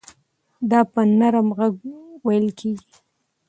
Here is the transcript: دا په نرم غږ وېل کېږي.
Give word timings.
دا 0.69 0.79
په 0.91 1.01
نرم 1.19 1.47
غږ 1.57 1.75
وېل 2.25 2.47
کېږي. 2.59 2.91